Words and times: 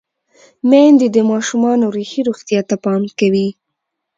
میندې 0.69 1.07
د 1.11 1.17
ماشومانو 1.31 1.85
روحي 1.95 2.21
روغتیا 2.27 2.61
ته 2.69 2.75
پام 2.83 3.01
کوي۔ 3.19 3.47